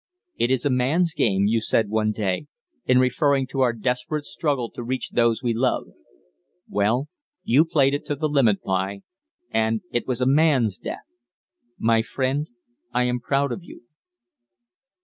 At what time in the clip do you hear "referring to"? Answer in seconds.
2.97-3.59